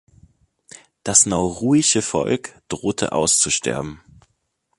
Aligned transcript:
Das 1.03 1.27
nauruische 1.27 2.01
Volk 2.01 2.59
drohte 2.69 3.11
auszusterben. 3.11 4.01